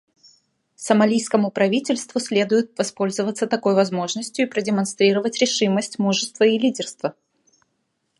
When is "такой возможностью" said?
3.45-4.47